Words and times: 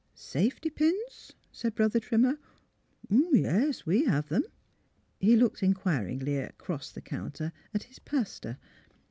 ''Safety 0.33 0.71
pins?" 0.71 1.33
said 1.51 1.75
Brother 1.75 1.99
Trimmer. 1.99 2.31
^' 3.09 3.15
Um 3.15 3.31
•—yes, 3.43 3.85
we 3.85 4.05
have 4.05 4.29
them." 4.29 4.45
He 5.19 5.35
looked 5.35 5.61
inquiringly 5.61 6.37
across 6.37 6.89
the 6.89 7.01
counter 7.01 7.51
at 7.71 7.83
his 7.83 7.99
pastor. 7.99 8.57